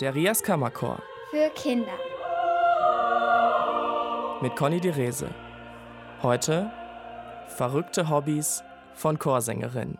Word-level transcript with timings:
Der 0.00 0.12
Rias 0.12 0.42
Kammerchor. 0.42 1.00
Für 1.30 1.50
Kinder. 1.50 1.96
Mit 4.42 4.56
Conny 4.56 4.78
Rese. 4.78 5.32
Heute 6.20 6.72
verrückte 7.46 8.08
Hobbys 8.08 8.64
von 8.94 9.20
Chorsängerinnen. 9.20 9.98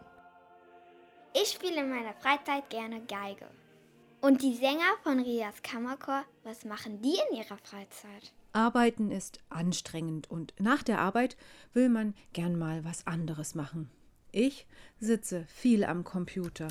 Ich 1.33 1.51
spiele 1.51 1.83
in 1.83 1.91
meiner 1.91 2.12
Freizeit 2.15 2.69
gerne 2.71 3.03
Geige. 3.07 3.46
Und 4.21 4.43
die 4.43 4.54
Sänger 4.57 4.97
von 5.04 5.21
Rias 5.21 5.62
Kammerchor, 5.62 6.24
was 6.42 6.65
machen 6.65 7.01
die 7.01 7.17
in 7.31 7.37
ihrer 7.37 7.58
Freizeit? 7.58 8.33
Arbeiten 8.53 9.13
ist 9.13 9.38
anstrengend 9.49 10.29
und 10.29 10.54
nach 10.58 10.83
der 10.83 10.99
Arbeit 10.99 11.37
will 11.72 11.88
man 11.88 12.15
gern 12.33 12.58
mal 12.58 12.85
was 12.85 13.06
anderes 13.06 13.54
machen. 13.54 13.90
Ich 14.37 14.66
sitze 14.98 15.44
viel 15.46 15.85
am 15.85 16.02
Computer, 16.02 16.66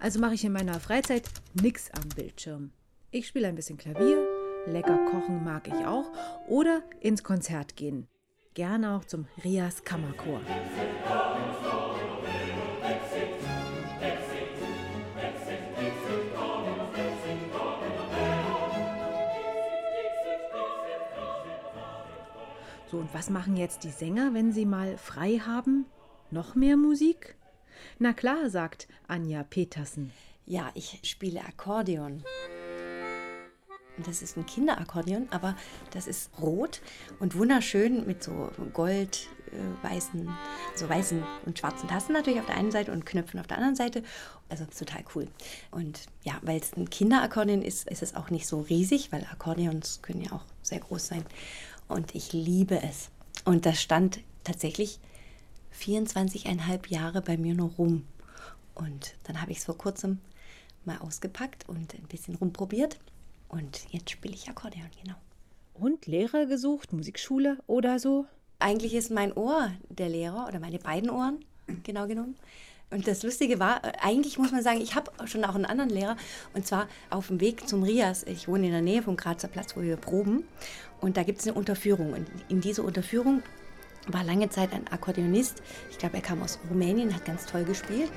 also 0.00 0.20
mache 0.20 0.34
ich 0.34 0.44
in 0.44 0.52
meiner 0.52 0.78
Freizeit 0.78 1.22
nichts 1.54 1.90
am 1.92 2.06
Bildschirm. 2.14 2.72
Ich 3.10 3.26
spiele 3.26 3.48
ein 3.48 3.54
bisschen 3.54 3.78
Klavier, 3.78 4.22
lecker 4.66 4.98
kochen 5.10 5.42
mag 5.42 5.66
ich 5.66 5.86
auch 5.86 6.12
oder 6.46 6.82
ins 7.00 7.24
Konzert 7.24 7.74
gehen. 7.74 8.06
Gerne 8.52 8.94
auch 8.94 9.06
zum 9.06 9.28
Rias 9.42 9.82
Kammerchor. 9.82 10.42
So, 22.90 22.98
und 22.98 23.14
was 23.14 23.30
machen 23.30 23.56
jetzt 23.56 23.84
die 23.84 23.90
Sänger, 23.90 24.34
wenn 24.34 24.52
sie 24.52 24.66
mal 24.66 24.98
frei 24.98 25.38
haben? 25.38 25.86
Noch 26.30 26.56
mehr 26.56 26.76
Musik? 26.76 27.36
Na 27.98 28.12
klar, 28.12 28.50
sagt 28.50 28.88
Anja 29.06 29.44
Petersen. 29.44 30.12
Ja, 30.44 30.70
ich 30.74 31.00
spiele 31.04 31.40
Akkordeon. 31.40 32.24
Das 34.04 34.22
ist 34.22 34.36
ein 34.36 34.44
Kinderakkordeon, 34.44 35.28
aber 35.30 35.56
das 35.92 36.06
ist 36.06 36.30
rot 36.40 36.82
und 37.18 37.36
wunderschön 37.36 38.06
mit 38.06 38.22
so 38.22 38.50
gold, 38.74 39.28
äh, 39.52 39.88
weißen, 39.88 40.28
so 40.74 40.88
weißen 40.88 41.22
und 41.46 41.58
schwarzen 41.58 41.88
Tasten 41.88 42.12
natürlich 42.12 42.40
auf 42.40 42.46
der 42.46 42.56
einen 42.56 42.72
Seite 42.72 42.92
und 42.92 43.06
Knöpfen 43.06 43.40
auf 43.40 43.46
der 43.46 43.56
anderen 43.56 43.76
Seite. 43.76 44.02
Also 44.48 44.66
total 44.66 45.02
cool. 45.14 45.28
Und 45.70 46.06
ja, 46.24 46.38
weil 46.42 46.60
es 46.60 46.76
ein 46.76 46.90
Kinderakkordeon 46.90 47.62
ist, 47.62 47.88
ist 47.88 48.02
es 48.02 48.14
auch 48.14 48.30
nicht 48.30 48.46
so 48.46 48.60
riesig, 48.60 49.12
weil 49.12 49.24
Akkordeons 49.24 50.02
können 50.02 50.22
ja 50.22 50.32
auch 50.32 50.44
sehr 50.60 50.80
groß 50.80 51.06
sein 51.06 51.24
und 51.88 52.14
ich 52.14 52.32
liebe 52.32 52.82
es. 52.82 53.10
Und 53.44 53.64
das 53.64 53.80
stand 53.80 54.20
tatsächlich 54.44 54.98
24,5 55.78 56.88
Jahre 56.88 57.22
bei 57.22 57.36
mir 57.36 57.54
nur 57.54 57.70
rum. 57.70 58.06
Und 58.74 59.14
dann 59.24 59.40
habe 59.40 59.52
ich 59.52 59.58
es 59.58 59.64
vor 59.64 59.78
kurzem 59.78 60.18
mal 60.84 60.98
ausgepackt 60.98 61.68
und 61.68 61.94
ein 61.94 62.08
bisschen 62.08 62.34
rumprobiert. 62.34 62.98
Und 63.48 63.86
jetzt 63.90 64.10
spiele 64.10 64.34
ich 64.34 64.48
Akkordeon, 64.48 64.90
genau. 65.02 65.16
Und 65.74 66.06
Lehrer 66.06 66.46
gesucht, 66.46 66.92
Musikschule 66.92 67.58
oder 67.66 67.98
so? 67.98 68.26
Eigentlich 68.58 68.94
ist 68.94 69.10
mein 69.10 69.32
Ohr 69.32 69.70
der 69.88 70.08
Lehrer 70.08 70.46
oder 70.48 70.58
meine 70.58 70.78
beiden 70.78 71.10
Ohren, 71.10 71.44
genau 71.84 72.06
genommen. 72.06 72.36
Und 72.90 73.06
das 73.08 73.22
Lustige 73.22 73.58
war, 73.58 73.82
eigentlich 74.00 74.38
muss 74.38 74.52
man 74.52 74.62
sagen, 74.62 74.80
ich 74.80 74.94
habe 74.94 75.10
schon 75.26 75.44
auch 75.44 75.56
einen 75.56 75.64
anderen 75.64 75.90
Lehrer 75.90 76.16
und 76.54 76.66
zwar 76.66 76.88
auf 77.10 77.26
dem 77.26 77.40
Weg 77.40 77.68
zum 77.68 77.82
Rias. 77.82 78.22
Ich 78.22 78.46
wohne 78.46 78.66
in 78.66 78.72
der 78.72 78.80
Nähe 78.80 79.02
vom 79.02 79.16
Grazer 79.16 79.48
Platz, 79.48 79.76
wo 79.76 79.82
wir 79.82 79.96
proben. 79.96 80.44
Und 81.00 81.16
da 81.16 81.24
gibt 81.24 81.40
es 81.40 81.46
eine 81.46 81.56
Unterführung. 81.56 82.12
Und 82.12 82.28
in 82.48 82.60
dieser 82.60 82.84
Unterführung 82.84 83.42
war 84.06 84.24
lange 84.24 84.48
Zeit 84.48 84.72
ein 84.72 84.86
Akkordeonist. 84.88 85.62
Ich 85.90 85.98
glaube, 85.98 86.16
er 86.16 86.22
kam 86.22 86.42
aus 86.42 86.58
Rumänien, 86.70 87.14
hat 87.14 87.24
ganz 87.24 87.46
toll 87.46 87.64
gespielt. 87.64 88.10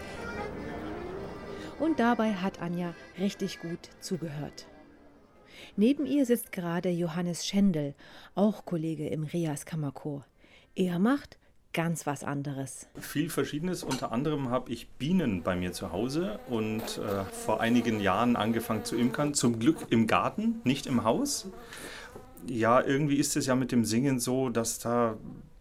Und 1.79 1.99
dabei 1.99 2.33
hat 2.33 2.61
Anja 2.61 2.93
richtig 3.17 3.59
gut 3.59 3.79
zugehört. 3.99 4.67
Neben 5.75 6.05
ihr 6.05 6.25
sitzt 6.25 6.51
gerade 6.51 6.89
Johannes 6.89 7.45
Schendel, 7.45 7.95
auch 8.35 8.65
Kollege 8.65 9.07
im 9.07 9.23
Rias 9.23 9.65
Kammerchor. 9.65 10.25
Er 10.75 10.99
macht 10.99 11.37
ganz 11.71 12.05
was 12.05 12.23
anderes. 12.23 12.87
Viel 12.99 13.29
Verschiedenes. 13.29 13.83
Unter 13.83 14.11
anderem 14.11 14.49
habe 14.49 14.71
ich 14.71 14.89
Bienen 14.89 15.43
bei 15.43 15.55
mir 15.55 15.71
zu 15.71 15.91
Hause 15.91 16.39
und 16.49 16.81
äh, 16.97 17.23
vor 17.25 17.61
einigen 17.61 18.01
Jahren 18.01 18.35
angefangen 18.35 18.83
zu 18.83 18.97
imkern. 18.97 19.33
Zum 19.33 19.59
Glück 19.59 19.87
im 19.89 20.07
Garten, 20.07 20.61
nicht 20.63 20.87
im 20.87 21.03
Haus 21.03 21.47
ja, 22.47 22.81
irgendwie 22.81 23.17
ist 23.17 23.35
es 23.35 23.45
ja 23.45 23.55
mit 23.55 23.71
dem 23.71 23.85
Singen 23.85 24.19
so, 24.19 24.49
dass 24.49 24.79
da 24.79 25.17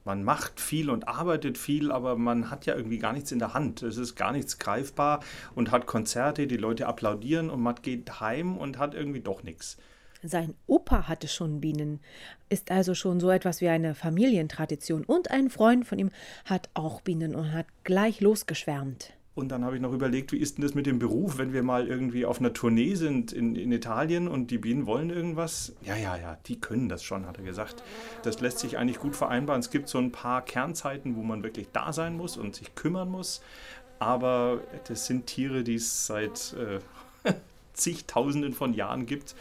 man 0.09 0.25
macht 0.25 0.59
viel 0.59 0.89
und 0.89 1.07
arbeitet 1.07 1.59
viel, 1.59 1.93
aber 1.93 2.17
man 2.17 2.51
hat 2.51 2.65
ja 2.65 2.75
irgendwie 2.75 2.97
gar 2.97 3.13
nichts 3.13 3.31
in 3.31 3.39
der 3.39 3.53
Hand. 3.53 3.83
Es 3.83 3.99
ist 3.99 4.17
gar 4.17 4.33
nichts 4.33 4.59
greifbar 4.59 5.21
und 5.55 5.71
hat 5.71 5.85
Konzerte, 5.85 6.47
die 6.47 6.57
Leute 6.57 6.87
applaudieren 6.87 7.51
und 7.51 7.61
man 7.61 7.75
geht 7.83 8.19
heim 8.19 8.57
und 8.57 8.79
hat 8.79 8.95
irgendwie 8.95 9.21
doch 9.21 9.43
nichts. 9.43 9.77
Sein 10.23 10.55
Opa 10.67 11.09
hatte 11.09 11.29
schon 11.29 11.61
Bienen, 11.61 12.01
ist 12.49 12.71
also 12.71 12.95
schon 12.95 13.21
so 13.21 13.29
etwas 13.29 13.61
wie 13.61 13.69
eine 13.69 13.95
Familientradition. 13.95 15.05
Und 15.05 15.31
ein 15.31 15.51
Freund 15.51 15.87
von 15.87 15.99
ihm 15.99 16.11
hat 16.47 16.71
auch 16.73 17.03
Bienen 17.03 17.35
und 17.35 17.53
hat 17.53 17.67
gleich 17.85 18.23
losgeschwärmt. 18.23 19.13
Und 19.39 19.51
dann 19.51 19.65
habe 19.65 19.77
ich 19.77 19.81
noch 19.81 19.93
überlegt, 19.93 20.33
wie 20.33 20.39
ist 20.39 20.59
denn 20.59 20.63
das 20.63 20.75
mit 20.75 20.85
dem 20.87 20.99
Beruf, 20.99 21.39
wenn 21.39 21.53
wir 21.53 21.63
mal 21.63 21.87
irgendwie 21.87 22.27
auf 22.27 22.41
einer 22.41 22.53
Tournee 22.53 22.97
sind 22.97 23.33
in, 23.33 23.55
in 23.55 23.71
Italien 23.71 24.27
und 24.27 24.51
die 24.51 24.59
Bienen 24.59 24.85
wollen 24.85 25.11
irgendwas? 25.11 25.77
Ja, 25.81 25.95
ja, 25.95 26.17
ja, 26.17 26.37
die 26.47 26.61
können 26.61 26.89
das 26.89 27.05
schon, 27.05 27.25
hat 27.25 27.39
er 27.39 27.45
gesagt. 27.45 27.85
Das 28.25 28.41
lässt 28.41 28.59
sich 28.59 28.79
eigentlich 28.79 28.99
gut 28.99 29.15
vereinbaren. 29.15 29.61
Es 29.61 29.71
gibt 29.71 29.89
so 29.89 29.99
ein 29.99 30.11
paar 30.11 30.43
Kernzeiten, 30.43 31.15
wo 31.15 31.23
man 31.23 31.45
wirklich 31.45 31.69
da 31.73 31.93
sein 31.93 32.17
muss 32.17 32.37
und 32.37 32.57
sich 32.57 32.75
kümmern 32.75 33.13
muss. 33.13 33.41
Aber 34.01 34.61
das 34.89 35.07
sind 35.07 35.27
Tiere, 35.27 35.63
die 35.63 35.77
es 35.77 36.09
seit 36.09 36.55
äh, 36.55 36.81
zigtausenden 37.75 38.55
von 38.55 38.75
Jahren 38.75 39.07
gibt. 39.07 39.37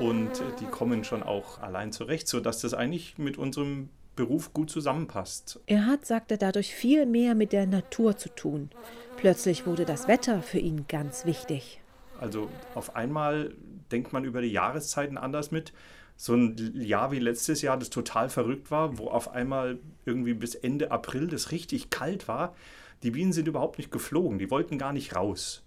Und 0.00 0.42
die 0.58 0.66
kommen 0.66 1.04
schon 1.04 1.22
auch 1.22 1.60
allein 1.60 1.92
zurecht, 1.92 2.26
sodass 2.26 2.60
das 2.60 2.74
eigentlich 2.74 3.18
mit 3.18 3.38
unserem 3.38 3.88
Beruf 4.18 4.52
gut 4.52 4.68
zusammenpasst. 4.68 5.60
Er 5.66 5.86
hat, 5.86 6.04
sagt 6.04 6.32
er, 6.32 6.38
dadurch 6.38 6.74
viel 6.74 7.06
mehr 7.06 7.36
mit 7.36 7.52
der 7.52 7.66
Natur 7.66 8.16
zu 8.16 8.28
tun. 8.28 8.68
Plötzlich 9.16 9.64
wurde 9.64 9.84
das 9.84 10.08
Wetter 10.08 10.42
für 10.42 10.58
ihn 10.58 10.86
ganz 10.88 11.24
wichtig. 11.24 11.80
Also 12.18 12.50
auf 12.74 12.96
einmal 12.96 13.54
denkt 13.92 14.12
man 14.12 14.24
über 14.24 14.42
die 14.42 14.50
Jahreszeiten 14.50 15.18
anders 15.18 15.52
mit. 15.52 15.72
So 16.16 16.34
ein 16.34 16.56
Jahr 16.74 17.12
wie 17.12 17.20
letztes 17.20 17.62
Jahr, 17.62 17.78
das 17.78 17.90
total 17.90 18.28
verrückt 18.28 18.72
war, 18.72 18.98
wo 18.98 19.06
auf 19.06 19.30
einmal 19.30 19.78
irgendwie 20.04 20.34
bis 20.34 20.56
Ende 20.56 20.90
April 20.90 21.28
das 21.28 21.52
richtig 21.52 21.90
kalt 21.90 22.26
war. 22.26 22.56
Die 23.04 23.12
Bienen 23.12 23.32
sind 23.32 23.46
überhaupt 23.46 23.78
nicht 23.78 23.92
geflogen, 23.92 24.40
die 24.40 24.50
wollten 24.50 24.78
gar 24.78 24.92
nicht 24.92 25.14
raus. 25.14 25.62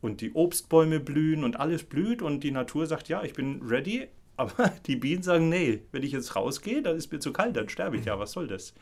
Und 0.00 0.20
die 0.20 0.32
Obstbäume 0.32 1.00
blühen 1.00 1.42
und 1.42 1.58
alles 1.58 1.82
blüht 1.82 2.22
und 2.22 2.44
die 2.44 2.52
Natur 2.52 2.86
sagt, 2.86 3.08
ja, 3.08 3.24
ich 3.24 3.32
bin 3.32 3.62
ready, 3.62 4.06
aber 4.36 4.68
die 4.86 4.96
Bienen 4.96 5.22
sagen, 5.22 5.48
nee, 5.48 5.82
wenn 5.92 6.02
ich 6.02 6.12
jetzt 6.12 6.36
rausgehe, 6.36 6.82
dann 6.82 6.96
ist 6.96 7.12
mir 7.12 7.18
zu 7.18 7.32
kalt, 7.32 7.56
dann 7.56 7.68
sterbe 7.68 7.96
ich 7.96 8.04
ja, 8.04 8.18
was 8.18 8.32
soll 8.32 8.46
das? 8.46 8.74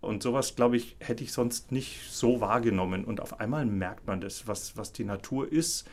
Und 0.00 0.22
sowas, 0.22 0.54
glaube 0.54 0.76
ich, 0.76 0.96
hätte 1.00 1.24
ich 1.24 1.32
sonst 1.32 1.72
nicht 1.72 2.10
so 2.10 2.40
wahrgenommen. 2.40 3.04
Und 3.04 3.20
auf 3.20 3.40
einmal 3.40 3.64
merkt 3.64 4.06
man 4.06 4.20
das, 4.20 4.46
was, 4.46 4.76
was 4.76 4.92
die 4.92 5.04
Natur 5.04 5.50
ist 5.50 5.88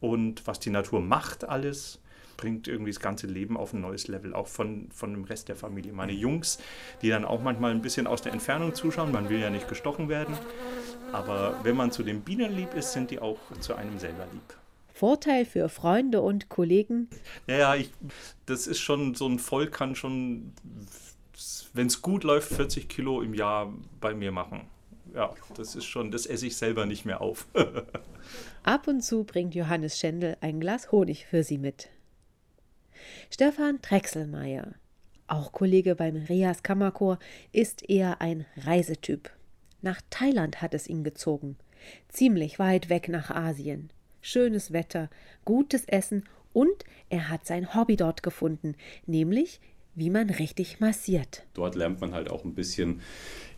und 0.00 0.46
was 0.46 0.60
die 0.60 0.70
Natur 0.70 1.00
macht 1.00 1.48
alles 1.48 2.00
bringt 2.36 2.68
irgendwie 2.68 2.90
das 2.90 3.00
ganze 3.00 3.26
Leben 3.26 3.56
auf 3.56 3.72
ein 3.72 3.80
neues 3.80 4.08
Level, 4.08 4.34
auch 4.34 4.46
von, 4.46 4.88
von 4.92 5.12
dem 5.12 5.24
Rest 5.24 5.48
der 5.48 5.56
Familie. 5.56 5.92
Meine 5.92 6.12
Jungs, 6.12 6.58
die 7.02 7.08
dann 7.08 7.24
auch 7.24 7.42
manchmal 7.42 7.70
ein 7.70 7.82
bisschen 7.82 8.06
aus 8.06 8.22
der 8.22 8.32
Entfernung 8.32 8.74
zuschauen, 8.74 9.12
man 9.12 9.28
will 9.28 9.40
ja 9.40 9.50
nicht 9.50 9.68
gestochen 9.68 10.08
werden, 10.08 10.36
aber 11.12 11.58
wenn 11.62 11.76
man 11.76 11.90
zu 11.90 12.02
den 12.02 12.22
Bienen 12.22 12.54
lieb 12.54 12.74
ist, 12.74 12.92
sind 12.92 13.10
die 13.10 13.20
auch 13.20 13.38
zu 13.60 13.74
einem 13.74 13.98
selber 13.98 14.26
lieb. 14.32 14.65
Vorteil 14.96 15.44
für 15.44 15.68
Freunde 15.68 16.22
und 16.22 16.48
Kollegen? 16.48 17.10
Naja, 17.46 17.74
ich, 17.74 17.90
das 18.46 18.66
ist 18.66 18.78
schon, 18.78 19.14
so 19.14 19.28
ein 19.28 19.38
Volk 19.38 19.72
kann 19.72 19.94
schon, 19.94 20.54
wenn 21.74 21.88
es 21.88 22.00
gut 22.00 22.24
läuft, 22.24 22.54
40 22.54 22.88
Kilo 22.88 23.20
im 23.20 23.34
Jahr 23.34 23.74
bei 24.00 24.14
mir 24.14 24.32
machen. 24.32 24.62
Ja, 25.14 25.34
das 25.54 25.76
ist 25.76 25.84
schon, 25.84 26.10
das 26.10 26.24
esse 26.24 26.46
ich 26.46 26.56
selber 26.56 26.86
nicht 26.86 27.04
mehr 27.04 27.20
auf. 27.20 27.46
Ab 28.62 28.88
und 28.88 29.02
zu 29.02 29.24
bringt 29.24 29.54
Johannes 29.54 29.98
Schendel 29.98 30.38
ein 30.40 30.60
Glas 30.60 30.90
Honig 30.92 31.26
für 31.26 31.44
sie 31.44 31.58
mit. 31.58 31.90
Stefan 33.28 33.80
Drechselmeier, 33.82 34.76
auch 35.26 35.52
Kollege 35.52 35.94
beim 35.94 36.16
Rias 36.16 36.62
Kammerchor, 36.62 37.18
ist 37.52 37.86
eher 37.86 38.22
ein 38.22 38.46
Reisetyp. 38.56 39.30
Nach 39.82 40.00
Thailand 40.08 40.62
hat 40.62 40.72
es 40.72 40.88
ihn 40.88 41.04
gezogen, 41.04 41.58
ziemlich 42.08 42.58
weit 42.58 42.88
weg 42.88 43.10
nach 43.10 43.30
Asien 43.30 43.90
schönes 44.26 44.72
Wetter, 44.72 45.08
gutes 45.44 45.84
Essen 45.84 46.24
und 46.52 46.84
er 47.08 47.28
hat 47.28 47.46
sein 47.46 47.74
Hobby 47.74 47.96
dort 47.96 48.22
gefunden, 48.22 48.74
nämlich 49.06 49.60
wie 49.94 50.10
man 50.10 50.28
richtig 50.28 50.78
massiert. 50.80 51.46
Dort 51.54 51.74
lernt 51.74 52.00
man 52.02 52.12
halt 52.12 52.28
auch 52.28 52.44
ein 52.44 52.54
bisschen 52.54 53.00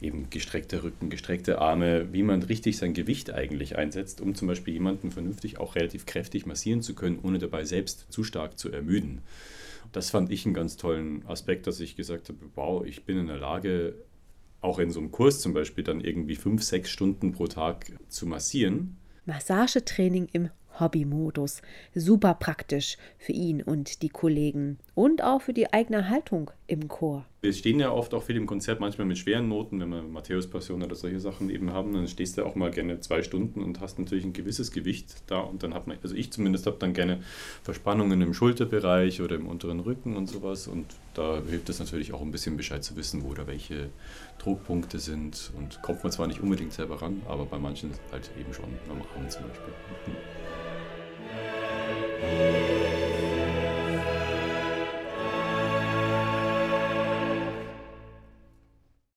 eben 0.00 0.30
gestreckte 0.30 0.84
Rücken, 0.84 1.10
gestreckte 1.10 1.58
Arme, 1.58 2.12
wie 2.12 2.22
man 2.22 2.42
richtig 2.42 2.76
sein 2.76 2.92
Gewicht 2.92 3.32
eigentlich 3.32 3.76
einsetzt, 3.76 4.20
um 4.20 4.36
zum 4.36 4.46
Beispiel 4.46 4.74
jemanden 4.74 5.10
vernünftig 5.10 5.58
auch 5.58 5.74
relativ 5.74 6.06
kräftig 6.06 6.46
massieren 6.46 6.82
zu 6.82 6.94
können, 6.94 7.18
ohne 7.22 7.38
dabei 7.38 7.64
selbst 7.64 8.06
zu 8.10 8.22
stark 8.22 8.56
zu 8.58 8.70
ermüden. 8.70 9.22
Das 9.90 10.10
fand 10.10 10.30
ich 10.30 10.44
einen 10.44 10.54
ganz 10.54 10.76
tollen 10.76 11.26
Aspekt, 11.26 11.66
dass 11.66 11.80
ich 11.80 11.96
gesagt 11.96 12.28
habe, 12.28 12.38
wow, 12.54 12.84
ich 12.84 13.04
bin 13.04 13.18
in 13.18 13.26
der 13.26 13.38
Lage, 13.38 13.94
auch 14.60 14.78
in 14.78 14.90
so 14.90 15.00
einem 15.00 15.10
Kurs 15.10 15.40
zum 15.40 15.54
Beispiel 15.54 15.82
dann 15.82 16.02
irgendwie 16.02 16.36
fünf, 16.36 16.62
sechs 16.62 16.90
Stunden 16.90 17.32
pro 17.32 17.46
Tag 17.46 17.90
zu 18.08 18.26
massieren 18.26 18.98
Massagetraining 19.28 20.28
im 20.32 20.48
Hobbymodus. 20.80 21.62
Super 21.94 22.34
praktisch 22.34 22.96
für 23.18 23.32
ihn 23.32 23.62
und 23.62 24.02
die 24.02 24.08
Kollegen 24.08 24.78
und 24.94 25.22
auch 25.22 25.42
für 25.42 25.52
die 25.52 25.72
eigene 25.72 26.08
Haltung 26.08 26.50
im 26.66 26.88
Chor 26.88 27.24
wir 27.40 27.52
stehen 27.52 27.78
ja 27.78 27.92
oft 27.92 28.14
auch 28.14 28.24
viel 28.24 28.36
im 28.36 28.46
Konzert, 28.46 28.80
manchmal 28.80 29.06
mit 29.06 29.16
schweren 29.16 29.48
Noten, 29.48 29.78
wenn 29.80 29.90
wir 29.90 30.02
Matthäus-Passion 30.02 30.82
oder 30.82 30.96
solche 30.96 31.20
Sachen 31.20 31.50
eben 31.50 31.72
haben, 31.72 31.92
dann 31.92 32.08
stehst 32.08 32.36
du 32.36 32.44
auch 32.44 32.56
mal 32.56 32.72
gerne 32.72 32.98
zwei 33.00 33.22
Stunden 33.22 33.62
und 33.62 33.80
hast 33.80 33.98
natürlich 33.98 34.24
ein 34.24 34.32
gewisses 34.32 34.72
Gewicht 34.72 35.22
da 35.28 35.38
und 35.38 35.62
dann 35.62 35.72
hat 35.72 35.86
man, 35.86 35.98
also 36.02 36.16
ich 36.16 36.32
zumindest 36.32 36.66
habe 36.66 36.78
dann 36.80 36.94
gerne 36.94 37.20
Verspannungen 37.62 38.20
im 38.22 38.34
Schulterbereich 38.34 39.20
oder 39.22 39.36
im 39.36 39.46
unteren 39.46 39.78
Rücken 39.78 40.16
und 40.16 40.26
sowas 40.28 40.66
und 40.66 40.86
da 41.14 41.40
hilft 41.48 41.68
es 41.68 41.78
natürlich 41.78 42.12
auch 42.12 42.22
ein 42.22 42.32
bisschen 42.32 42.56
Bescheid 42.56 42.82
zu 42.82 42.96
wissen, 42.96 43.22
wo 43.22 43.32
da 43.34 43.46
welche 43.46 43.90
Druckpunkte 44.38 44.98
sind 44.98 45.52
und 45.56 45.80
kommt 45.82 46.02
man 46.02 46.10
zwar 46.10 46.26
nicht 46.26 46.40
unbedingt 46.40 46.72
selber 46.72 47.00
ran, 47.00 47.22
aber 47.28 47.44
bei 47.44 47.58
manchen 47.58 47.92
halt 48.10 48.30
eben 48.38 48.52
schon, 48.52 48.66
beim 48.88 48.98
Arm 48.98 49.30
zum 49.30 49.44
Beispiel. 49.44 49.74